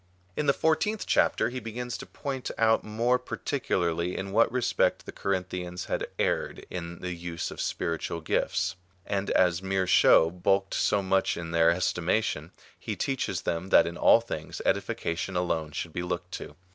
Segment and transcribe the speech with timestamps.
[0.35, 5.11] In the fburteenth chapter he begins to point out more particularly in what respect the
[5.11, 8.75] Corinthians had erred in the use of spiritual gifts;
[9.05, 13.95] and as mere show bulked so much in their estimation, he teaches them that in
[13.95, 16.55] all things edifica tion alone should be looked to.